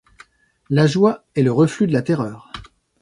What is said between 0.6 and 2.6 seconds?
La joie est le reflux de la terreur.